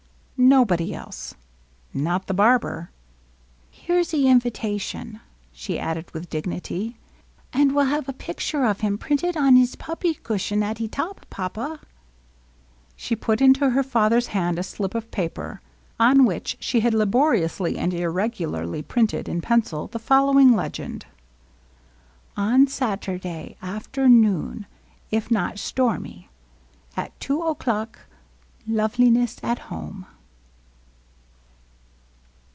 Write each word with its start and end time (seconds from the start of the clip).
Nobody 0.43 0.91
else. 0.93 1.33
Not 1.93 2.25
the 2.25 2.33
barber." 2.33 2.89
Here 3.69 4.01
's' 4.03 4.11
e 4.15 4.27
invitation," 4.27 5.21
she 5.53 5.77
added 5.79 6.09
with 6.11 6.29
dignity, 6.31 6.97
^^and 7.53 7.71
we'll 7.73 7.85
have 7.85 8.09
a 8.09 8.13
picture 8.27 8.65
of 8.65 8.81
him 8.81 8.97
printed 8.97 9.37
on 9.37 9.55
his 9.55 9.75
puppy 9.77 10.15
cushion 10.15 10.61
at' 10.63 10.81
e 10.81 10.87
top. 10.89 11.25
Papa." 11.29 11.79
She 12.97 13.15
put 13.15 13.39
into 13.39 13.69
her 13.69 13.83
father's 13.83 14.27
hand 14.35 14.57
a 14.59 14.63
slip 14.63 14.95
of 14.95 15.11
paper, 15.11 15.61
on 15.99 16.25
which 16.25 16.57
she 16.59 16.79
had 16.81 16.95
laboriously 16.95 17.77
and 17.77 17.93
irregularly 17.93 18.81
printed 18.81 19.29
in 19.29 19.41
penca 19.41 19.87
the 19.91 19.99
following 19.99 20.53
legend:— 20.55 21.05
On 22.35 22.65
Sattebdat, 22.65 23.57
After 23.61 24.07
Nune. 24.07 24.65
ip 25.11 25.29
not 25.31 25.57
stobmt. 25.59 26.25
AT 26.97 27.17
2 27.21 27.41
O 27.43 27.53
CLUK. 27.55 27.99
LOVELINESS 28.67 29.37
At 29.43 29.59
Home. 29.69 30.07